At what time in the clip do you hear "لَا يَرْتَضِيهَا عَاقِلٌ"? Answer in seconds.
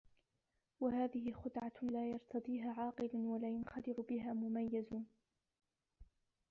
1.81-3.09